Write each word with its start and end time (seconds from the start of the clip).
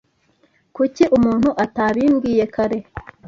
Kuki 0.75 1.03
umuntu 1.17 1.49
atabimbwiye 1.63 2.45
kare? 2.55 2.79